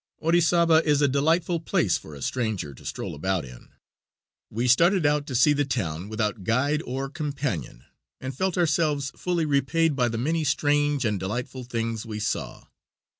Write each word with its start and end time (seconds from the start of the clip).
Orizaba 0.19 0.83
is 0.83 1.03
a 1.03 1.07
delightful 1.07 1.59
place 1.59 1.95
for 1.99 2.15
a 2.15 2.23
stranger 2.23 2.73
to 2.73 2.83
stroll 2.85 3.13
about 3.13 3.45
in. 3.45 3.69
We 4.49 4.67
started 4.67 5.05
out 5.05 5.27
to 5.27 5.35
see 5.35 5.53
the 5.53 5.63
town 5.63 6.09
without 6.09 6.43
guide 6.43 6.81
or 6.87 7.07
companion, 7.07 7.85
and 8.19 8.35
felt 8.35 8.57
ourselves 8.57 9.11
fully 9.15 9.45
repaid 9.45 9.95
by 9.95 10.07
the 10.07 10.17
many 10.17 10.43
strange 10.43 11.05
and 11.05 11.19
delightful 11.19 11.65
things 11.65 12.03
we 12.03 12.19
saw. 12.19 12.63